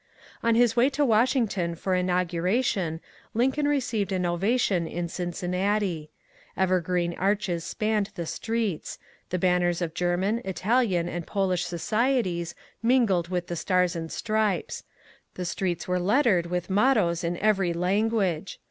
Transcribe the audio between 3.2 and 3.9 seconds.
Lincoln re